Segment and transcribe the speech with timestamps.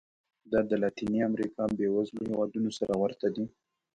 [0.51, 3.45] دا د لاتینې امریکا بېوزلو هېوادونو سره ورته دي.